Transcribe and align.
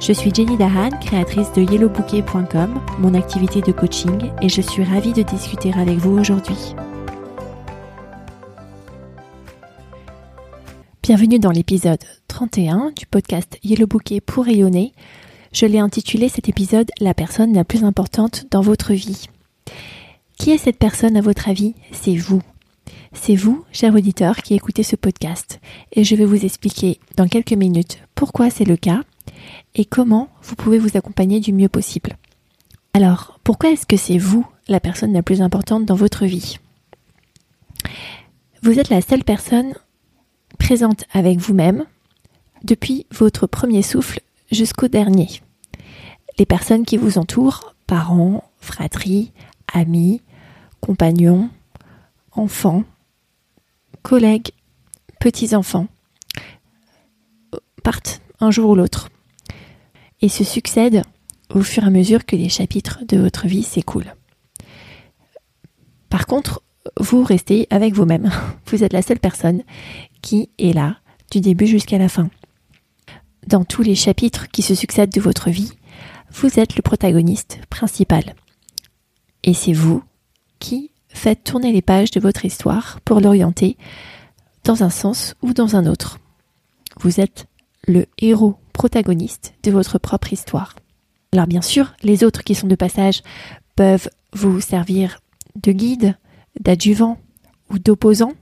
Je 0.00 0.14
suis 0.14 0.34
Jenny 0.34 0.56
Dahan, 0.56 0.88
créatrice 0.98 1.52
de 1.52 1.60
yellowbouquet.com, 1.60 2.80
mon 3.00 3.12
activité 3.12 3.60
de 3.60 3.70
coaching, 3.70 4.30
et 4.40 4.48
je 4.48 4.62
suis 4.62 4.82
ravie 4.82 5.12
de 5.12 5.20
discuter 5.20 5.74
avec 5.74 5.98
vous 5.98 6.18
aujourd'hui. 6.18 6.74
Bienvenue 11.02 11.38
dans 11.38 11.50
l'épisode 11.50 12.02
31 12.28 12.92
du 12.96 13.04
podcast 13.04 13.58
Yellow 13.62 13.86
Bouquet 13.86 14.22
pour 14.22 14.46
rayonner. 14.46 14.94
Je 15.52 15.66
l'ai 15.66 15.80
intitulé 15.80 16.30
cet 16.30 16.48
épisode 16.48 16.90
La 16.98 17.12
personne 17.12 17.52
la 17.52 17.64
plus 17.64 17.84
importante 17.84 18.46
dans 18.50 18.62
votre 18.62 18.94
vie. 18.94 19.26
Qui 20.38 20.52
est 20.52 20.58
cette 20.58 20.78
personne 20.78 21.18
à 21.18 21.20
votre 21.20 21.50
avis? 21.50 21.74
C'est 21.92 22.16
vous. 22.16 22.40
C'est 23.12 23.36
vous, 23.36 23.66
cher 23.70 23.94
auditeur, 23.94 24.36
qui 24.38 24.54
écoutez 24.54 24.82
ce 24.82 24.96
podcast. 24.96 25.60
Et 25.92 26.04
je 26.04 26.14
vais 26.14 26.24
vous 26.24 26.46
expliquer 26.46 26.98
dans 27.18 27.28
quelques 27.28 27.52
minutes 27.52 27.98
pourquoi 28.14 28.48
c'est 28.48 28.64
le 28.64 28.78
cas 28.78 29.02
et 29.74 29.84
comment 29.84 30.28
vous 30.42 30.56
pouvez 30.56 30.78
vous 30.78 30.96
accompagner 30.96 31.40
du 31.40 31.52
mieux 31.52 31.68
possible? 31.68 32.16
Alors, 32.92 33.38
pourquoi 33.44 33.70
est-ce 33.70 33.86
que 33.86 33.96
c'est 33.96 34.18
vous 34.18 34.46
la 34.68 34.80
personne 34.80 35.12
la 35.12 35.22
plus 35.22 35.42
importante 35.42 35.86
dans 35.86 35.94
votre 35.94 36.26
vie? 36.26 36.58
Vous 38.62 38.78
êtes 38.78 38.90
la 38.90 39.00
seule 39.00 39.24
personne 39.24 39.74
présente 40.58 41.04
avec 41.12 41.38
vous-même 41.38 41.84
depuis 42.64 43.06
votre 43.10 43.46
premier 43.46 43.82
souffle 43.82 44.20
jusqu'au 44.50 44.88
dernier. 44.88 45.28
Les 46.38 46.46
personnes 46.46 46.84
qui 46.84 46.96
vous 46.96 47.16
entourent, 47.16 47.74
parents, 47.86 48.44
fratries, 48.60 49.32
amis, 49.72 50.20
compagnons, 50.80 51.48
enfants, 52.32 52.84
collègues, 54.02 54.50
petits-enfants, 55.20 55.86
partent 57.82 58.20
un 58.40 58.50
jour 58.50 58.70
ou 58.70 58.74
l'autre 58.74 59.08
et 60.20 60.28
se 60.28 60.44
succèdent 60.44 61.02
au 61.54 61.62
fur 61.62 61.84
et 61.84 61.86
à 61.86 61.90
mesure 61.90 62.24
que 62.24 62.36
les 62.36 62.48
chapitres 62.48 63.00
de 63.06 63.18
votre 63.18 63.46
vie 63.46 63.62
s'écoulent. 63.62 64.14
Par 66.08 66.26
contre, 66.26 66.62
vous 66.98 67.22
restez 67.22 67.66
avec 67.70 67.94
vous-même. 67.94 68.30
Vous 68.66 68.84
êtes 68.84 68.92
la 68.92 69.02
seule 69.02 69.18
personne 69.18 69.62
qui 70.22 70.50
est 70.58 70.72
là 70.72 70.98
du 71.30 71.40
début 71.40 71.66
jusqu'à 71.66 71.98
la 71.98 72.08
fin. 72.08 72.30
Dans 73.46 73.64
tous 73.64 73.82
les 73.82 73.94
chapitres 73.94 74.48
qui 74.48 74.62
se 74.62 74.74
succèdent 74.74 75.12
de 75.12 75.20
votre 75.20 75.50
vie, 75.50 75.72
vous 76.32 76.60
êtes 76.60 76.76
le 76.76 76.82
protagoniste 76.82 77.58
principal. 77.68 78.34
Et 79.42 79.54
c'est 79.54 79.72
vous 79.72 80.02
qui 80.58 80.90
faites 81.08 81.42
tourner 81.42 81.72
les 81.72 81.82
pages 81.82 82.10
de 82.10 82.20
votre 82.20 82.44
histoire 82.44 83.00
pour 83.04 83.20
l'orienter 83.20 83.76
dans 84.64 84.82
un 84.82 84.90
sens 84.90 85.34
ou 85.42 85.52
dans 85.52 85.74
un 85.74 85.86
autre. 85.86 86.20
Vous 87.00 87.20
êtes 87.20 87.46
le 87.86 88.06
héros 88.18 88.56
protagoniste 88.72 89.54
de 89.62 89.70
votre 89.70 89.98
propre 89.98 90.32
histoire. 90.32 90.76
Alors 91.32 91.46
bien 91.46 91.62
sûr, 91.62 91.94
les 92.02 92.24
autres 92.24 92.42
qui 92.42 92.54
sont 92.54 92.66
de 92.66 92.74
passage 92.74 93.22
peuvent 93.76 94.08
vous 94.32 94.60
servir 94.60 95.20
de 95.62 95.72
guide, 95.72 96.16
d'adjuvant 96.58 97.18
ou 97.70 97.78
d'opposant. 97.78 98.32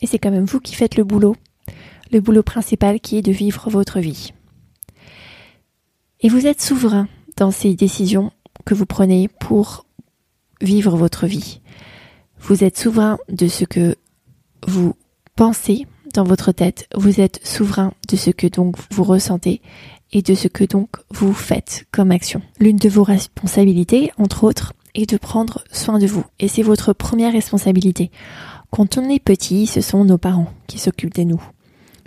Et 0.00 0.06
c'est 0.06 0.18
quand 0.18 0.30
même 0.30 0.44
vous 0.44 0.60
qui 0.60 0.74
faites 0.74 0.96
le 0.96 1.04
boulot, 1.04 1.36
le 2.10 2.20
boulot 2.20 2.42
principal 2.42 3.00
qui 3.00 3.18
est 3.18 3.22
de 3.22 3.32
vivre 3.32 3.70
votre 3.70 4.00
vie. 4.00 4.32
Et 6.20 6.28
vous 6.28 6.46
êtes 6.46 6.60
souverain 6.60 7.08
dans 7.36 7.50
ces 7.50 7.74
décisions 7.74 8.32
que 8.64 8.74
vous 8.74 8.86
prenez 8.86 9.28
pour 9.28 9.86
vivre 10.60 10.96
votre 10.96 11.26
vie. 11.26 11.60
Vous 12.38 12.64
êtes 12.64 12.78
souverain 12.78 13.18
de 13.28 13.48
ce 13.48 13.64
que 13.64 13.96
vous 14.66 14.94
pensez 15.36 15.86
dans 16.12 16.24
votre 16.24 16.52
tête. 16.52 16.88
Vous 16.94 17.20
êtes 17.20 17.40
souverain 17.44 17.92
de 18.08 18.16
ce 18.16 18.30
que 18.30 18.46
donc 18.46 18.76
vous 18.90 19.04
ressentez 19.04 19.60
et 20.12 20.22
de 20.22 20.34
ce 20.34 20.48
que 20.48 20.64
donc 20.64 20.90
vous 21.10 21.32
faites 21.32 21.86
comme 21.90 22.10
action. 22.10 22.42
L'une 22.60 22.76
de 22.76 22.88
vos 22.88 23.02
responsabilités, 23.02 24.12
entre 24.18 24.44
autres, 24.44 24.74
est 24.94 25.08
de 25.08 25.16
prendre 25.16 25.64
soin 25.72 25.98
de 25.98 26.06
vous. 26.06 26.24
Et 26.38 26.48
c'est 26.48 26.62
votre 26.62 26.92
première 26.92 27.32
responsabilité. 27.32 28.10
Quand 28.70 28.98
on 28.98 29.08
est 29.08 29.22
petit, 29.22 29.66
ce 29.66 29.80
sont 29.80 30.04
nos 30.04 30.18
parents 30.18 30.52
qui 30.66 30.78
s'occupent 30.78 31.14
de 31.14 31.22
nous. 31.22 31.42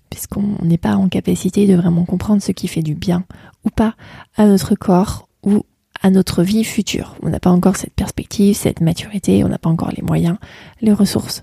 Puisqu'on 0.10 0.58
n'est 0.62 0.78
pas 0.78 0.96
en 0.96 1.10
capacité 1.10 1.68
de 1.68 1.76
vraiment 1.76 2.06
comprendre 2.06 2.42
ce 2.42 2.52
qui 2.52 2.68
fait 2.68 2.84
du 2.84 2.96
bien 2.96 3.26
ou 3.64 3.70
pas 3.70 3.96
à 4.36 4.46
notre 4.46 4.76
corps 4.76 5.28
ou 5.44 5.64
à 6.02 6.12
notre 6.12 6.44
vie 6.44 6.64
future. 6.64 7.16
On 7.24 7.30
n'a 7.30 7.40
pas 7.40 7.50
encore 7.50 7.76
cette 7.76 7.94
perspective, 7.94 8.56
cette 8.56 8.82
maturité, 8.82 9.44
on 9.44 9.50
n'a 9.50 9.58
pas 9.58 9.70
encore 9.70 9.92
les 9.92 10.04
moyens, 10.04 10.38
les 10.82 10.94
ressources. 10.94 11.42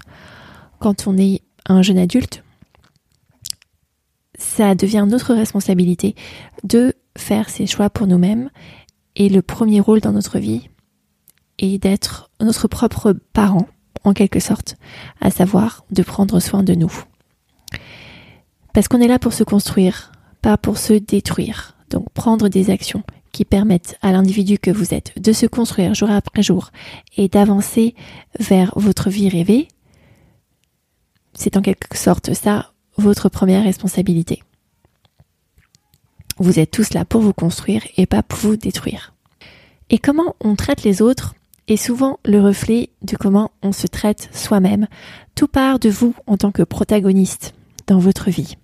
Quand 0.78 1.06
on 1.06 1.18
est 1.18 1.42
un 1.66 1.82
jeune 1.82 1.98
adulte, 1.98 2.44
ça 4.42 4.74
devient 4.74 5.06
notre 5.08 5.34
responsabilité 5.34 6.14
de 6.64 6.94
faire 7.16 7.48
ses 7.48 7.66
choix 7.66 7.90
pour 7.90 8.06
nous-mêmes. 8.06 8.50
Et 9.16 9.28
le 9.28 9.42
premier 9.42 9.80
rôle 9.80 10.00
dans 10.00 10.12
notre 10.12 10.38
vie 10.38 10.68
est 11.58 11.78
d'être 11.78 12.30
notre 12.40 12.68
propre 12.68 13.12
parent, 13.32 13.68
en 14.04 14.12
quelque 14.12 14.40
sorte, 14.40 14.76
à 15.20 15.30
savoir 15.30 15.84
de 15.90 16.02
prendre 16.02 16.40
soin 16.40 16.62
de 16.62 16.74
nous. 16.74 16.92
Parce 18.74 18.88
qu'on 18.88 19.00
est 19.00 19.08
là 19.08 19.18
pour 19.18 19.32
se 19.32 19.44
construire, 19.44 20.12
pas 20.40 20.56
pour 20.56 20.78
se 20.78 20.94
détruire. 20.94 21.76
Donc 21.90 22.10
prendre 22.10 22.48
des 22.48 22.70
actions 22.70 23.02
qui 23.32 23.44
permettent 23.44 23.96
à 24.02 24.12
l'individu 24.12 24.58
que 24.58 24.70
vous 24.70 24.94
êtes 24.94 25.12
de 25.20 25.32
se 25.32 25.46
construire 25.46 25.94
jour 25.94 26.10
après 26.10 26.42
jour 26.42 26.70
et 27.16 27.28
d'avancer 27.28 27.94
vers 28.38 28.72
votre 28.76 29.10
vie 29.10 29.28
rêvée, 29.28 29.68
c'est 31.34 31.56
en 31.56 31.62
quelque 31.62 31.96
sorte 31.96 32.34
ça 32.34 32.71
votre 32.96 33.28
première 33.28 33.64
responsabilité. 33.64 34.42
Vous 36.38 36.58
êtes 36.58 36.70
tous 36.70 36.94
là 36.94 37.04
pour 37.04 37.20
vous 37.20 37.32
construire 37.32 37.82
et 37.96 38.06
pas 38.06 38.22
pour 38.22 38.38
vous 38.38 38.56
détruire. 38.56 39.14
Et 39.90 39.98
comment 39.98 40.34
on 40.40 40.56
traite 40.56 40.82
les 40.82 41.02
autres 41.02 41.34
est 41.68 41.76
souvent 41.76 42.18
le 42.24 42.40
reflet 42.40 42.90
de 43.02 43.16
comment 43.16 43.52
on 43.62 43.72
se 43.72 43.86
traite 43.86 44.28
soi-même. 44.32 44.88
Tout 45.34 45.48
part 45.48 45.78
de 45.78 45.88
vous 45.88 46.14
en 46.26 46.36
tant 46.36 46.50
que 46.50 46.62
protagoniste 46.62 47.54
dans 47.86 47.98
votre 47.98 48.30
vie. 48.30 48.56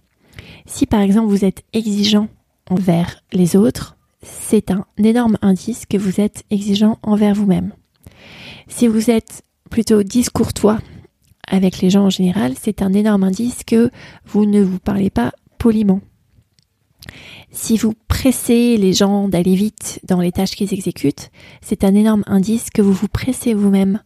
Si 0.66 0.86
par 0.86 1.00
exemple 1.00 1.28
vous 1.28 1.44
êtes 1.44 1.64
exigeant 1.72 2.28
envers 2.70 3.22
les 3.32 3.56
autres, 3.56 3.96
c'est 4.22 4.70
un 4.70 4.84
énorme 4.98 5.38
indice 5.42 5.86
que 5.86 5.96
vous 5.96 6.20
êtes 6.20 6.44
exigeant 6.50 6.98
envers 7.02 7.34
vous-même. 7.34 7.72
Si 8.66 8.88
vous 8.88 9.10
êtes 9.10 9.42
plutôt 9.70 10.02
discourtois 10.02 10.78
avec 11.50 11.80
les 11.80 11.90
gens 11.90 12.06
en 12.06 12.10
général, 12.10 12.54
c'est 12.60 12.82
un 12.82 12.92
énorme 12.92 13.24
indice 13.24 13.64
que 13.64 13.90
vous 14.26 14.46
ne 14.46 14.62
vous 14.62 14.78
parlez 14.78 15.10
pas 15.10 15.32
poliment. 15.58 16.00
Si 17.50 17.76
vous 17.78 17.94
pressez 18.08 18.76
les 18.76 18.92
gens 18.92 19.28
d'aller 19.28 19.54
vite 19.54 20.00
dans 20.04 20.20
les 20.20 20.32
tâches 20.32 20.54
qu'ils 20.54 20.74
exécutent, 20.74 21.30
c'est 21.62 21.84
un 21.84 21.94
énorme 21.94 22.24
indice 22.26 22.70
que 22.70 22.82
vous 22.82 22.92
vous 22.92 23.08
pressez 23.08 23.54
vous-même 23.54 24.00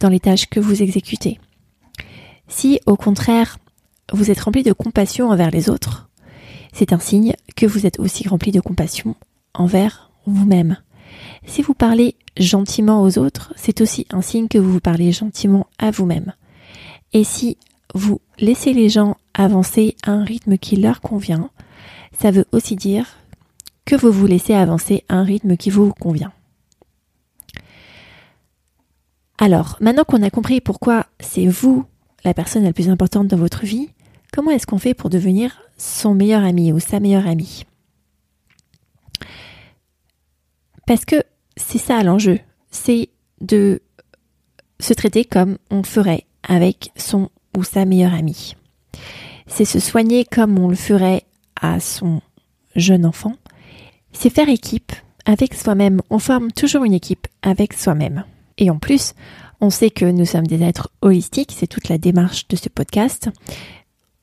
dans 0.00 0.08
les 0.08 0.20
tâches 0.20 0.48
que 0.48 0.60
vous 0.60 0.82
exécutez. 0.82 1.38
Si 2.48 2.80
au 2.86 2.96
contraire 2.96 3.58
vous 4.12 4.30
êtes 4.30 4.40
rempli 4.40 4.62
de 4.62 4.72
compassion 4.72 5.30
envers 5.30 5.50
les 5.50 5.68
autres, 5.70 6.10
c'est 6.72 6.92
un 6.92 6.98
signe 6.98 7.34
que 7.56 7.66
vous 7.66 7.86
êtes 7.86 8.00
aussi 8.00 8.26
rempli 8.26 8.50
de 8.50 8.60
compassion 8.60 9.14
envers 9.54 10.10
vous-même. 10.26 10.78
Si 11.46 11.62
vous 11.62 11.74
parlez 11.74 12.16
gentiment 12.38 13.02
aux 13.02 13.18
autres, 13.18 13.52
c'est 13.56 13.80
aussi 13.80 14.06
un 14.10 14.22
signe 14.22 14.48
que 14.48 14.58
vous 14.58 14.72
vous 14.72 14.80
parlez 14.80 15.12
gentiment 15.12 15.66
à 15.78 15.90
vous-même. 15.90 16.32
Et 17.12 17.24
si 17.24 17.58
vous 17.94 18.20
laissez 18.38 18.72
les 18.72 18.88
gens 18.88 19.16
avancer 19.34 19.96
à 20.02 20.12
un 20.12 20.24
rythme 20.24 20.56
qui 20.56 20.76
leur 20.76 21.00
convient, 21.00 21.50
ça 22.18 22.30
veut 22.30 22.46
aussi 22.52 22.76
dire 22.76 23.16
que 23.84 23.96
vous 23.96 24.12
vous 24.12 24.26
laissez 24.26 24.54
avancer 24.54 25.04
à 25.08 25.16
un 25.16 25.24
rythme 25.24 25.56
qui 25.56 25.70
vous 25.70 25.92
convient. 25.92 26.32
Alors, 29.38 29.76
maintenant 29.80 30.04
qu'on 30.04 30.22
a 30.22 30.30
compris 30.30 30.60
pourquoi 30.60 31.06
c'est 31.20 31.46
vous 31.46 31.84
la 32.24 32.34
personne 32.34 32.62
la 32.62 32.72
plus 32.72 32.88
importante 32.88 33.26
dans 33.26 33.36
votre 33.36 33.64
vie, 33.64 33.90
comment 34.32 34.52
est-ce 34.52 34.66
qu'on 34.66 34.78
fait 34.78 34.94
pour 34.94 35.10
devenir 35.10 35.60
son 35.76 36.14
meilleur 36.14 36.44
ami 36.44 36.72
ou 36.72 36.78
sa 36.78 37.00
meilleure 37.00 37.26
amie? 37.26 37.64
Parce 40.86 41.04
que 41.04 41.24
c'est 41.56 41.78
ça 41.78 42.02
l'enjeu, 42.02 42.38
c'est 42.70 43.08
de 43.40 43.82
se 44.78 44.94
traiter 44.94 45.24
comme 45.24 45.58
on 45.70 45.82
ferait 45.82 46.26
avec 46.46 46.90
son 46.96 47.30
ou 47.56 47.64
sa 47.64 47.84
meilleure 47.84 48.14
amie. 48.14 48.54
C'est 49.46 49.64
se 49.64 49.80
soigner 49.80 50.24
comme 50.24 50.58
on 50.58 50.68
le 50.68 50.76
ferait 50.76 51.24
à 51.60 51.80
son 51.80 52.20
jeune 52.74 53.04
enfant. 53.06 53.34
c'est 54.12 54.30
faire 54.30 54.48
équipe 54.48 54.92
avec 55.24 55.54
soi-même. 55.54 56.00
On 56.10 56.18
forme 56.18 56.52
toujours 56.52 56.84
une 56.84 56.94
équipe 56.94 57.26
avec 57.42 57.72
soi-même. 57.72 58.24
Et 58.58 58.70
en 58.70 58.78
plus, 58.78 59.14
on 59.60 59.70
sait 59.70 59.90
que 59.90 60.04
nous 60.04 60.26
sommes 60.26 60.46
des 60.46 60.62
êtres 60.62 60.90
holistiques, 61.00 61.54
c'est 61.56 61.66
toute 61.66 61.88
la 61.88 61.98
démarche 61.98 62.48
de 62.48 62.56
ce 62.56 62.68
podcast. 62.68 63.30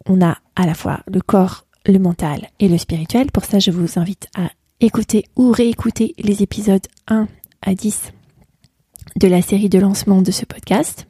On 0.06 0.22
a 0.22 0.38
à 0.56 0.66
la 0.66 0.74
fois 0.74 1.00
le 1.08 1.22
corps, 1.22 1.66
le 1.86 2.00
mental 2.00 2.50
et 2.60 2.68
le 2.68 2.78
spirituel. 2.78 3.32
Pour 3.32 3.46
ça, 3.46 3.60
je 3.60 3.72
vous 3.72 4.00
invite 4.00 4.28
à 4.36 4.50
écouter 4.80 5.26
ou 5.36 5.52
réécouter 5.52 6.14
les 6.20 6.44
épisodes 6.44 6.86
1 7.08 7.28
à 7.62 7.74
10 7.74 8.12
de 9.16 9.28
la 9.28 9.42
série 9.42 9.70
de 9.70 9.80
lancement 9.80 10.22
de 10.22 10.32
ce 10.32 10.46
podcast. 10.46 11.09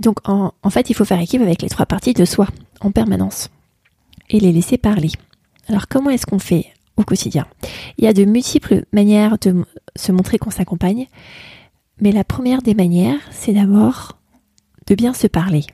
Donc 0.00 0.16
en, 0.24 0.52
fait, 0.70 0.90
il 0.90 0.94
faut 0.94 1.04
faire 1.04 1.20
équipe 1.20 1.42
avec 1.42 1.62
les 1.62 1.68
trois 1.68 1.86
parties 1.86 2.14
de 2.14 2.24
soi 2.24 2.48
en 2.80 2.90
permanence 2.90 3.50
et 4.30 4.40
les 4.40 4.50
laisser 4.50 4.78
parler. 4.78 5.10
Alors 5.68 5.88
comment 5.88 6.10
est-ce 6.10 6.26
qu'on 6.26 6.38
fait 6.38 6.66
au 6.96 7.04
quotidien? 7.04 7.46
Il 7.98 8.04
y 8.04 8.08
a 8.08 8.14
de 8.14 8.24
multiples 8.24 8.84
manières 8.92 9.38
de 9.38 9.64
se 9.96 10.10
montrer 10.10 10.38
qu'on 10.38 10.50
s'accompagne, 10.50 11.06
mais 12.00 12.12
la 12.12 12.24
première 12.24 12.62
des 12.62 12.74
manières, 12.74 13.20
c'est 13.30 13.52
d'abord 13.52 14.16
de 14.86 14.94
bien 14.94 15.12
se 15.12 15.26
parler. 15.26 15.66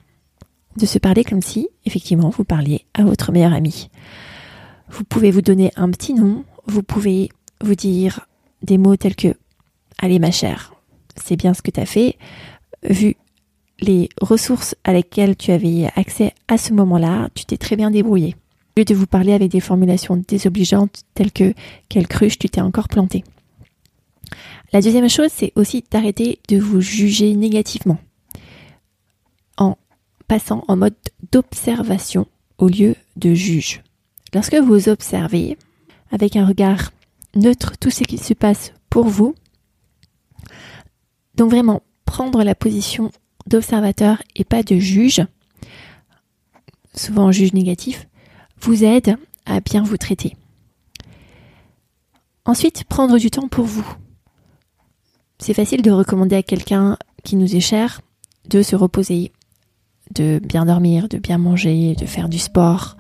De 0.77 0.87
se 0.87 0.99
parler 0.99 1.25
comme 1.25 1.41
si, 1.41 1.69
effectivement, 1.85 2.29
vous 2.31 2.45
parliez 2.45 2.85
à 2.95 3.05
votre 3.05 3.33
meilleur 3.33 3.55
ami. 3.55 3.89
Vous 4.91 5.05
pouvez 5.05 5.31
vous 5.31 5.41
donner 5.41 5.73
un 5.77 5.91
petit 5.91 6.15
nom, 6.15 6.45
vous 6.67 6.83
pouvez 6.83 7.31
vous 7.63 7.77
dire 7.77 8.27
des 8.63 8.77
mots 8.77 8.97
tels 8.97 9.17
que 9.17 9.35
Allez 9.99 10.19
ma 10.19 10.31
chère, 10.31 10.75
c'est 11.17 11.37
bien 11.37 11.55
ce 11.55 11.63
que 11.63 11.71
tu 11.71 11.81
as 11.81 11.87
fait, 11.87 12.19
vu 12.83 13.17
les 13.81 14.09
ressources 14.21 14.75
à 14.85 14.93
lesquelles 14.93 15.37
tu 15.37 15.51
avais 15.53 15.91
accès 15.97 16.33
à 16.49 16.59
ce 16.59 16.73
moment-là, 16.73 17.29
tu 17.35 17.45
t'es 17.45 17.57
très 17.57 17.77
bien 17.77 17.91
débrouillé. 17.91 18.37
Au 18.77 18.81
lieu 18.81 18.85
de 18.85 18.95
vous 18.95 19.07
parler 19.07 19.33
avec 19.33 19.51
des 19.51 19.61
formulations 19.61 20.17
désobligeantes 20.17 21.03
telles 21.15 21.33
que 21.33 21.55
quelle 21.89 22.09
cruche 22.09 22.39
tu 22.39 22.49
t'es 22.49 22.61
encore 22.61 22.89
planté. 22.89 23.25
La 24.73 24.81
deuxième 24.81 25.09
chose, 25.09 25.31
c'est 25.31 25.53
aussi 25.55 25.85
d'arrêter 25.91 26.41
de 26.49 26.59
vous 26.59 26.81
juger 26.81 27.35
négativement 27.35 27.99
en 29.57 29.77
passant 30.29 30.65
en 30.69 30.77
mode 30.77 30.97
d'observation 31.33 32.27
au 32.59 32.69
lieu 32.69 32.97
de 33.17 33.35
juge. 33.35 33.83
Lorsque 34.35 34.57
vous 34.57 34.89
observez 34.89 35.57
avec 36.11 36.37
un 36.37 36.47
regard 36.47 36.91
neutre 37.35 37.73
tout 37.79 37.91
ce 37.91 38.05
qui 38.05 38.19
se 38.19 38.35
passe 38.35 38.73
pour 38.91 39.07
vous, 39.07 39.35
donc 41.35 41.51
vraiment 41.51 41.83
prendre 42.05 42.43
la 42.43 42.55
position 42.55 43.11
d'observateur 43.47 44.23
et 44.35 44.45
pas 44.45 44.63
de 44.63 44.77
juge, 44.77 45.25
souvent 46.95 47.33
juge 47.33 47.53
négatif, 47.53 48.09
vous 48.61 48.85
aide 48.85 49.17
à 49.45 49.61
bien 49.61 49.83
vous 49.83 49.97
traiter. 49.97 50.37
Ensuite, 52.45 52.85
prendre 52.85 53.19
du 53.19 53.31
temps 53.31 53.49
pour 53.49 53.65
vous. 53.65 53.87
C'est 55.39 55.55
facile 55.55 55.83
de 55.83 55.91
recommander 55.91 56.37
à 56.37 56.43
quelqu'un 56.43 56.97
qui 57.25 57.37
nous 57.37 57.57
est 57.57 57.61
cher 57.61 58.01
de 58.49 58.63
se 58.63 58.77
reposer, 58.77 59.33
de 60.15 60.41
bien 60.43 60.67
dormir, 60.67 61.09
de 61.09 61.19
bien 61.19 61.39
manger, 61.39 61.95
de 61.95 62.07
faire 62.07 62.29
du 62.29 62.39
sport, 62.39 62.97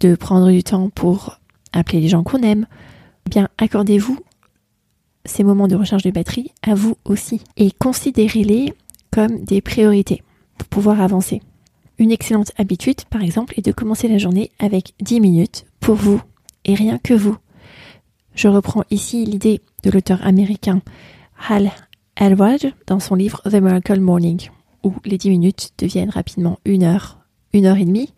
de 0.00 0.14
prendre 0.14 0.50
du 0.50 0.62
temps 0.62 0.90
pour 0.90 1.38
appeler 1.72 2.00
les 2.00 2.08
gens 2.08 2.22
qu'on 2.22 2.42
aime. 2.42 2.66
Bien, 3.28 3.48
accordez-vous 3.58 4.18
ces 5.24 5.44
moments 5.44 5.68
de 5.68 5.76
recharge 5.76 6.02
de 6.02 6.10
batterie 6.10 6.52
à 6.62 6.74
vous 6.74 6.96
aussi 7.04 7.42
et 7.56 7.70
considérez-les 7.72 8.72
comme 9.10 9.44
des 9.44 9.60
priorités 9.60 10.22
pour 10.58 10.68
pouvoir 10.68 11.00
avancer. 11.00 11.42
Une 11.98 12.10
excellente 12.10 12.52
habitude, 12.56 13.02
par 13.10 13.22
exemple, 13.22 13.54
est 13.56 13.64
de 13.64 13.72
commencer 13.72 14.08
la 14.08 14.18
journée 14.18 14.50
avec 14.58 14.94
10 15.00 15.20
minutes 15.20 15.66
pour 15.80 15.96
vous 15.96 16.20
et 16.64 16.74
rien 16.74 16.98
que 16.98 17.14
vous. 17.14 17.36
Je 18.34 18.48
reprends 18.48 18.84
ici 18.90 19.24
l'idée 19.24 19.60
de 19.82 19.90
l'auteur 19.90 20.24
américain 20.26 20.80
Hal 21.48 21.70
Elrod 22.16 22.72
dans 22.86 23.00
son 23.00 23.14
livre 23.14 23.42
The 23.44 23.54
Miracle 23.54 24.00
Morning, 24.00 24.48
où 24.82 24.94
les 25.04 25.18
10 25.18 25.30
minutes 25.30 25.72
deviennent 25.78 26.10
rapidement 26.10 26.58
une 26.64 26.84
heure, 26.84 27.18
une 27.52 27.66
heure 27.66 27.76
et 27.76 27.84
demie, 27.84 28.12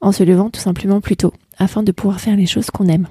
en 0.00 0.12
se 0.12 0.22
levant 0.22 0.50
tout 0.50 0.60
simplement 0.60 1.00
plus 1.00 1.16
tôt, 1.16 1.32
afin 1.58 1.82
de 1.82 1.92
pouvoir 1.92 2.20
faire 2.20 2.36
les 2.36 2.46
choses 2.46 2.70
qu'on 2.70 2.86
aime. 2.86 3.08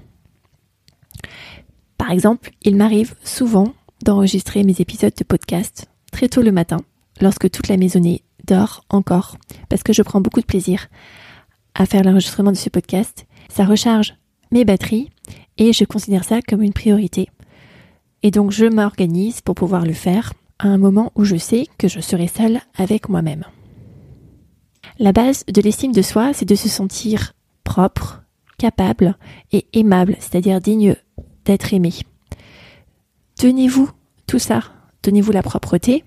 Par 1.97 2.11
exemple, 2.11 2.51
il 2.61 2.75
m'arrive 2.75 3.15
souvent 3.23 3.73
d'enregistrer 4.03 4.63
mes 4.63 4.79
épisodes 4.79 5.15
de 5.17 5.23
podcast 5.23 5.87
très 6.11 6.29
tôt 6.29 6.41
le 6.41 6.51
matin, 6.51 6.77
lorsque 7.21 7.49
toute 7.49 7.67
la 7.67 7.77
maisonnée 7.77 8.23
dort 8.45 8.83
encore, 8.89 9.37
parce 9.69 9.83
que 9.83 9.93
je 9.93 10.01
prends 10.01 10.21
beaucoup 10.21 10.41
de 10.41 10.45
plaisir 10.45 10.87
à 11.75 11.85
faire 11.85 12.03
l'enregistrement 12.03 12.51
de 12.51 12.57
ce 12.57 12.69
podcast. 12.69 13.25
Ça 13.49 13.65
recharge 13.65 14.15
mes 14.51 14.65
batteries 14.65 15.09
et 15.57 15.73
je 15.73 15.85
considère 15.85 16.23
ça 16.23 16.41
comme 16.41 16.61
une 16.61 16.73
priorité. 16.73 17.29
Et 18.23 18.31
donc 18.31 18.51
je 18.51 18.65
m'organise 18.65 19.41
pour 19.41 19.55
pouvoir 19.55 19.85
le 19.85 19.93
faire 19.93 20.33
à 20.59 20.67
un 20.67 20.77
moment 20.77 21.11
où 21.15 21.23
je 21.23 21.35
sais 21.35 21.67
que 21.77 21.87
je 21.87 21.99
serai 21.99 22.27
seule 22.27 22.61
avec 22.75 23.09
moi-même. 23.09 23.43
La 24.99 25.11
base 25.11 25.43
de 25.45 25.61
l'estime 25.61 25.91
de 25.91 26.01
soi, 26.01 26.33
c'est 26.33 26.47
de 26.47 26.55
se 26.55 26.69
sentir 26.69 27.33
propre, 27.63 28.23
capable 28.57 29.15
et 29.51 29.67
aimable, 29.73 30.15
c'est-à-dire 30.19 30.61
digne 30.61 30.95
d'être 31.45 31.73
aimé. 31.73 31.93
Tenez-vous 33.37 33.91
tout 34.25 34.39
ça, 34.39 34.61
tenez-vous 35.03 35.31
la 35.31 35.43
propreté, 35.43 36.03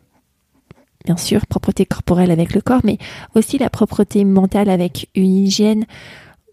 bien 1.05 1.17
sûr, 1.17 1.47
propreté 1.47 1.87
corporelle 1.87 2.31
avec 2.31 2.55
le 2.55 2.61
corps, 2.61 2.81
mais 2.85 2.99
aussi 3.35 3.59
la 3.59 3.71
propreté 3.71 4.25
mentale 4.25 4.69
avec 4.69 5.09
une 5.15 5.37
hygiène 5.37 5.87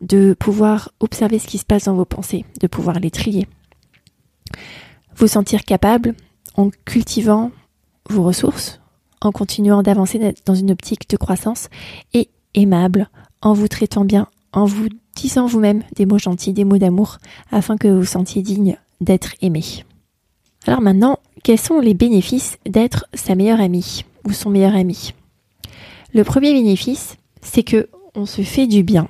de 0.01 0.35
pouvoir 0.37 0.91
observer 0.99 1.39
ce 1.39 1.47
qui 1.47 1.57
se 1.57 1.65
passe 1.65 1.85
dans 1.85 1.95
vos 1.95 2.05
pensées, 2.05 2.45
de 2.61 2.67
pouvoir 2.67 2.99
les 2.99 3.11
trier. 3.11 3.47
Vous 5.15 5.27
sentir 5.27 5.63
capable 5.65 6.13
en 6.55 6.69
cultivant 6.85 7.51
vos 8.09 8.23
ressources, 8.23 8.79
en 9.21 9.31
continuant 9.31 9.83
d'avancer 9.83 10.33
dans 10.45 10.55
une 10.55 10.71
optique 10.71 11.09
de 11.09 11.17
croissance 11.17 11.69
et 12.13 12.29
aimable 12.53 13.09
en 13.41 13.53
vous 13.53 13.67
traitant 13.67 14.05
bien, 14.05 14.27
en 14.53 14.65
vous 14.65 14.87
disant 15.15 15.47
vous-même 15.47 15.83
des 15.95 16.05
mots 16.05 16.19
gentils, 16.19 16.53
des 16.53 16.63
mots 16.63 16.77
d'amour, 16.77 17.17
afin 17.51 17.77
que 17.77 17.87
vous 17.87 17.99
vous 17.99 18.05
sentiez 18.05 18.41
digne 18.41 18.77
d'être 19.01 19.33
aimé. 19.41 19.63
Alors 20.65 20.81
maintenant, 20.81 21.19
quels 21.43 21.59
sont 21.59 21.79
les 21.79 21.93
bénéfices 21.93 22.57
d'être 22.65 23.05
sa 23.13 23.35
meilleure 23.35 23.61
amie? 23.61 24.03
Son 24.33 24.49
meilleur 24.49 24.75
ami. 24.75 25.13
Le 26.13 26.23
premier 26.23 26.53
bénéfice, 26.53 27.17
c'est 27.41 27.63
que 27.63 27.89
on 28.15 28.25
se 28.25 28.41
fait 28.41 28.67
du 28.67 28.83
bien. 28.83 29.07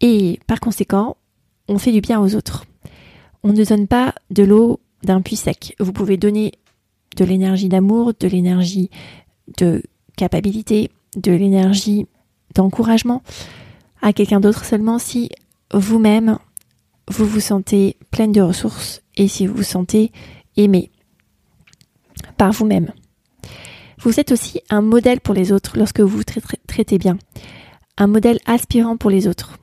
Et 0.00 0.40
par 0.46 0.60
conséquent, 0.60 1.16
on 1.68 1.78
fait 1.78 1.92
du 1.92 2.00
bien 2.00 2.20
aux 2.20 2.34
autres. 2.34 2.64
On 3.42 3.52
ne 3.52 3.64
donne 3.64 3.86
pas 3.86 4.14
de 4.30 4.42
l'eau 4.42 4.80
d'un 5.02 5.22
puits 5.22 5.36
sec. 5.36 5.74
Vous 5.80 5.92
pouvez 5.92 6.16
donner 6.16 6.52
de 7.16 7.24
l'énergie 7.24 7.68
d'amour, 7.68 8.12
de 8.18 8.28
l'énergie 8.28 8.90
de 9.58 9.82
capacité, 10.16 10.90
de 11.16 11.32
l'énergie 11.32 12.06
d'encouragement 12.54 13.22
à 14.00 14.12
quelqu'un 14.12 14.40
d'autre 14.40 14.64
seulement 14.64 14.98
si 14.98 15.30
vous-même 15.72 16.38
vous 17.08 17.26
vous 17.26 17.40
sentez 17.40 17.96
pleine 18.10 18.32
de 18.32 18.40
ressources 18.40 19.02
et 19.16 19.28
si 19.28 19.46
vous 19.46 19.56
vous 19.56 19.62
sentez 19.62 20.12
aimé 20.56 20.90
par 22.42 22.50
vous-même. 22.50 22.90
Vous 24.00 24.18
êtes 24.18 24.32
aussi 24.32 24.62
un 24.68 24.80
modèle 24.80 25.20
pour 25.20 25.32
les 25.32 25.52
autres 25.52 25.78
lorsque 25.78 26.00
vous 26.00 26.08
vous 26.08 26.24
traitez 26.66 26.98
bien. 26.98 27.16
Un 27.96 28.08
modèle 28.08 28.40
aspirant 28.46 28.96
pour 28.96 29.10
les 29.10 29.28
autres. 29.28 29.60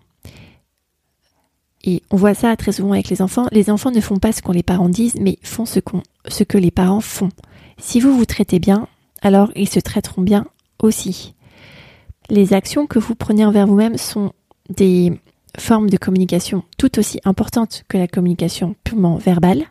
Et 1.83 2.01
on 2.09 2.15
voit 2.15 2.35
ça 2.35 2.55
très 2.55 2.71
souvent 2.71 2.93
avec 2.93 3.09
les 3.09 3.21
enfants. 3.21 3.47
Les 3.51 3.69
enfants 3.69 3.91
ne 3.91 3.99
font 3.99 4.15
pas 4.15 4.31
ce 4.31 4.41
qu'on 4.41 4.53
les 4.53 4.63
parents 4.63 4.87
disent, 4.87 5.17
mais 5.19 5.37
font 5.43 5.65
ce, 5.65 5.81
ce 6.29 6.43
que 6.45 6.57
les 6.57 6.71
parents 6.71 7.01
font. 7.01 7.27
Si 7.77 7.99
vous 7.99 8.17
vous 8.17 8.23
traitez 8.23 8.59
bien, 8.59 8.87
alors 9.21 9.51
ils 9.57 9.67
se 9.67 9.81
traiteront 9.81 10.21
bien 10.21 10.45
aussi. 10.81 11.33
Les 12.29 12.53
actions 12.53 12.87
que 12.87 12.97
vous 12.97 13.13
prenez 13.13 13.43
envers 13.45 13.67
vous-même 13.67 13.97
sont 13.97 14.31
des 14.69 15.19
formes 15.57 15.89
de 15.89 15.97
communication 15.97 16.63
tout 16.77 16.97
aussi 16.97 17.19
importantes 17.25 17.83
que 17.89 17.97
la 17.97 18.07
communication 18.07 18.77
purement 18.85 19.17
verbale. 19.17 19.65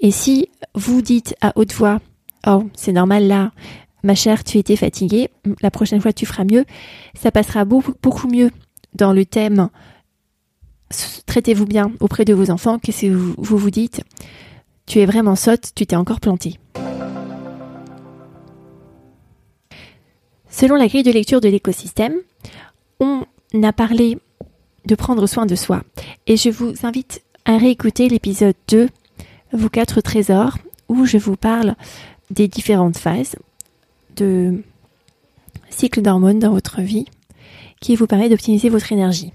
Et 0.00 0.10
si 0.10 0.48
vous 0.74 1.02
dites 1.02 1.36
à 1.42 1.52
haute 1.56 1.74
voix, 1.74 2.00
oh, 2.46 2.64
c'est 2.74 2.92
normal 2.92 3.26
là, 3.26 3.52
ma 4.02 4.14
chère, 4.14 4.44
tu 4.44 4.58
étais 4.58 4.76
fatiguée, 4.76 5.30
la 5.60 5.70
prochaine 5.70 6.00
fois 6.00 6.12
tu 6.12 6.26
feras 6.26 6.44
mieux, 6.44 6.64
ça 7.14 7.30
passera 7.30 7.64
beaucoup, 7.64 7.94
beaucoup 8.02 8.28
mieux 8.28 8.50
dans 8.94 9.12
le 9.12 9.24
thème. 9.24 9.68
Traitez-vous 11.26 11.66
bien 11.66 11.90
auprès 12.00 12.24
de 12.24 12.34
vos 12.34 12.50
enfants. 12.50 12.78
Que 12.78 12.92
si 12.92 13.08
vous 13.08 13.34
vous, 13.36 13.58
vous 13.58 13.70
dites, 13.70 14.02
tu 14.86 15.00
es 15.00 15.06
vraiment 15.06 15.34
sotte, 15.34 15.72
tu 15.74 15.86
t'es 15.86 15.96
encore 15.96 16.20
planté. 16.20 16.58
Selon 20.48 20.76
la 20.76 20.86
grille 20.86 21.02
de 21.02 21.10
lecture 21.10 21.40
de 21.40 21.48
l'écosystème, 21.48 22.14
on 23.00 23.24
a 23.62 23.72
parlé 23.72 24.18
de 24.86 24.94
prendre 24.94 25.26
soin 25.26 25.46
de 25.46 25.56
soi. 25.56 25.82
Et 26.26 26.36
je 26.36 26.50
vous 26.50 26.74
invite 26.84 27.24
à 27.44 27.56
réécouter 27.56 28.08
l'épisode 28.08 28.54
2 28.68 28.88
vos 29.52 29.68
quatre 29.68 30.00
trésors, 30.00 30.58
où 30.88 31.06
je 31.06 31.18
vous 31.18 31.36
parle 31.36 31.74
des 32.30 32.48
différentes 32.48 32.98
phases 32.98 33.36
de 34.16 34.62
cycle 35.70 36.02
d'hormones 36.02 36.38
dans 36.38 36.52
votre 36.52 36.80
vie 36.80 37.06
qui 37.80 37.96
vous 37.96 38.06
permet 38.06 38.28
d'optimiser 38.28 38.68
votre 38.68 38.92
énergie. 38.92 39.32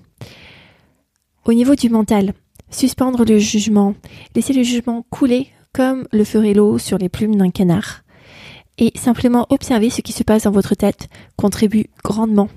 Au 1.45 1.53
niveau 1.53 1.75
du 1.75 1.89
mental, 1.89 2.33
suspendre 2.69 3.25
le 3.25 3.39
jugement, 3.39 3.95
laisser 4.35 4.53
le 4.53 4.63
jugement 4.63 5.05
couler 5.09 5.47
comme 5.73 6.07
le 6.11 6.23
ferait 6.23 6.53
l'eau 6.53 6.77
sur 6.77 6.97
les 6.97 7.09
plumes 7.09 7.35
d'un 7.35 7.51
canard. 7.51 8.01
Et 8.77 8.91
simplement 8.97 9.45
observer 9.49 9.89
ce 9.89 10.01
qui 10.01 10.13
se 10.13 10.23
passe 10.23 10.43
dans 10.43 10.51
votre 10.51 10.73
tête 10.73 11.09
contribue 11.35 11.87
grandement 12.03 12.49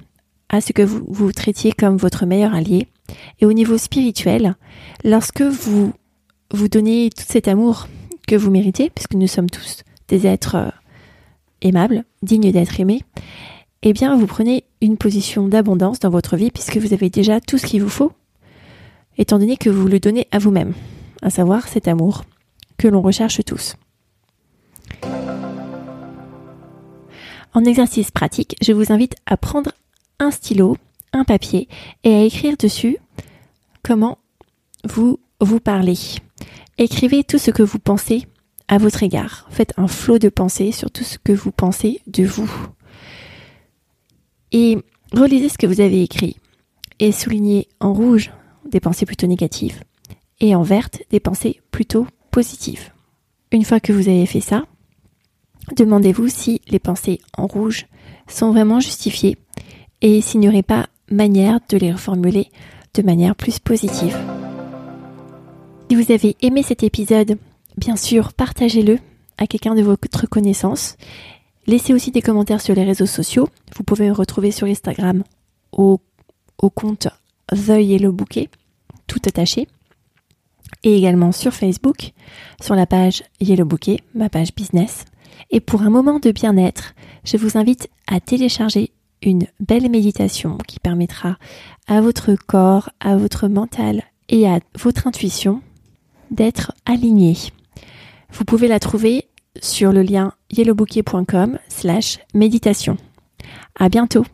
à 0.48 0.60
ce 0.60 0.72
que 0.72 0.82
vous 0.82 1.04
vous 1.08 1.32
traitiez 1.32 1.72
comme 1.72 1.96
votre 1.96 2.26
meilleur 2.26 2.54
allié. 2.54 2.86
Et 3.40 3.46
au 3.46 3.52
niveau 3.52 3.76
spirituel, 3.76 4.54
lorsque 5.04 5.42
vous 5.42 5.92
vous 6.52 6.68
donnez 6.68 7.10
tout 7.10 7.24
cet 7.26 7.48
amour 7.48 7.88
que 8.28 8.36
vous 8.36 8.50
méritez, 8.50 8.90
puisque 8.90 9.14
nous 9.14 9.26
sommes 9.26 9.50
tous 9.50 9.82
des 10.12 10.26
êtres 10.26 10.56
euh, 10.56 10.68
aimables, 11.62 12.04
dignes 12.20 12.52
d'être 12.52 12.78
aimés, 12.78 13.02
eh 13.82 13.94
bien 13.94 14.14
vous 14.14 14.26
prenez 14.26 14.64
une 14.82 14.98
position 14.98 15.48
d'abondance 15.48 16.00
dans 16.00 16.10
votre 16.10 16.36
vie 16.36 16.50
puisque 16.50 16.76
vous 16.76 16.92
avez 16.92 17.08
déjà 17.08 17.40
tout 17.40 17.56
ce 17.56 17.64
qu'il 17.64 17.82
vous 17.82 17.88
faut, 17.88 18.12
étant 19.16 19.38
donné 19.38 19.56
que 19.56 19.70
vous 19.70 19.88
le 19.88 20.00
donnez 20.00 20.28
à 20.30 20.38
vous-même, 20.38 20.74
à 21.22 21.30
savoir 21.30 21.66
cet 21.66 21.88
amour 21.88 22.24
que 22.76 22.88
l'on 22.88 23.00
recherche 23.00 23.42
tous. 23.46 23.76
En 27.54 27.64
exercice 27.64 28.10
pratique, 28.10 28.56
je 28.62 28.72
vous 28.72 28.92
invite 28.92 29.14
à 29.24 29.38
prendre 29.38 29.72
un 30.18 30.30
stylo, 30.30 30.76
un 31.14 31.24
papier 31.24 31.68
et 32.04 32.14
à 32.14 32.22
écrire 32.22 32.58
dessus 32.58 32.98
comment 33.82 34.18
vous 34.84 35.18
vous 35.40 35.60
parlez. 35.60 35.96
Écrivez 36.76 37.24
tout 37.24 37.38
ce 37.38 37.50
que 37.50 37.62
vous 37.62 37.78
pensez 37.78 38.26
à 38.68 38.78
votre 38.78 39.02
égard. 39.02 39.46
Faites 39.50 39.72
un 39.76 39.88
flot 39.88 40.18
de 40.18 40.28
pensées 40.28 40.72
sur 40.72 40.90
tout 40.90 41.04
ce 41.04 41.18
que 41.18 41.32
vous 41.32 41.52
pensez 41.52 42.00
de 42.06 42.24
vous. 42.24 42.50
Et 44.52 44.78
relisez 45.12 45.48
ce 45.48 45.58
que 45.58 45.66
vous 45.66 45.80
avez 45.80 46.02
écrit 46.02 46.36
et 46.98 47.12
soulignez 47.12 47.68
en 47.80 47.92
rouge 47.92 48.30
des 48.70 48.80
pensées 48.80 49.06
plutôt 49.06 49.26
négatives 49.26 49.82
et 50.40 50.54
en 50.54 50.62
verte 50.62 51.02
des 51.10 51.20
pensées 51.20 51.60
plutôt 51.70 52.06
positives. 52.30 52.90
Une 53.50 53.64
fois 53.64 53.80
que 53.80 53.92
vous 53.92 54.08
avez 54.08 54.26
fait 54.26 54.40
ça, 54.40 54.64
demandez-vous 55.76 56.28
si 56.28 56.60
les 56.68 56.78
pensées 56.78 57.20
en 57.36 57.46
rouge 57.46 57.86
sont 58.28 58.52
vraiment 58.52 58.80
justifiées 58.80 59.36
et 60.00 60.20
s'il 60.20 60.40
n'y 60.40 60.48
aurait 60.48 60.62
pas 60.62 60.88
manière 61.10 61.60
de 61.68 61.76
les 61.76 61.92
reformuler 61.92 62.48
de 62.94 63.02
manière 63.02 63.36
plus 63.36 63.58
positive. 63.58 64.16
Si 65.88 65.96
vous 65.96 66.10
avez 66.12 66.36
aimé 66.40 66.62
cet 66.62 66.82
épisode, 66.82 67.38
bien 67.76 67.96
sûr, 67.96 68.32
partagez-le 68.32 68.98
à 69.38 69.46
quelqu'un 69.46 69.74
de 69.74 69.82
votre 69.82 70.26
connaissance. 70.26 70.96
Laissez 71.66 71.94
aussi 71.94 72.10
des 72.10 72.22
commentaires 72.22 72.60
sur 72.60 72.74
les 72.74 72.84
réseaux 72.84 73.06
sociaux. 73.06 73.48
Vous 73.76 73.84
pouvez 73.84 74.08
me 74.08 74.14
retrouver 74.14 74.50
sur 74.50 74.66
Instagram 74.66 75.22
au, 75.72 76.00
compte 76.74 77.08
The 77.50 77.78
Yellow 77.80 78.12
Bouquet, 78.12 78.48
tout 79.06 79.20
attaché. 79.26 79.68
Et 80.84 80.96
également 80.96 81.32
sur 81.32 81.52
Facebook, 81.52 82.12
sur 82.60 82.74
la 82.74 82.86
page 82.86 83.22
Yellow 83.40 83.64
Bouquet, 83.64 83.98
ma 84.14 84.28
page 84.28 84.54
business. 84.54 85.04
Et 85.50 85.60
pour 85.60 85.82
un 85.82 85.90
moment 85.90 86.18
de 86.18 86.32
bien-être, 86.32 86.94
je 87.24 87.36
vous 87.36 87.56
invite 87.56 87.88
à 88.06 88.20
télécharger 88.20 88.90
une 89.22 89.46
belle 89.60 89.88
méditation 89.88 90.58
qui 90.66 90.80
permettra 90.80 91.38
à 91.86 92.00
votre 92.00 92.34
corps, 92.34 92.90
à 93.00 93.16
votre 93.16 93.46
mental 93.46 94.02
et 94.28 94.48
à 94.48 94.58
votre 94.78 95.06
intuition 95.06 95.62
d'être 96.30 96.72
aligné. 96.86 97.36
Vous 98.32 98.44
pouvez 98.44 98.68
la 98.68 98.78
trouver 98.78 99.28
sur 99.60 99.92
le 99.92 100.02
lien 100.02 100.32
yellowbouquet.com 100.50 101.58
slash 101.68 102.18
méditation. 102.34 102.96
À 103.78 103.88
bientôt! 103.88 104.24